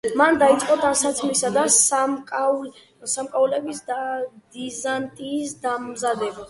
მან 0.19 0.37
დაიწყო 0.43 0.75
ტანსაცმლის 0.85 1.41
და 1.57 1.65
სამკაულების 1.75 3.81
დიზაინის 3.93 5.53
დამზადება. 5.69 6.39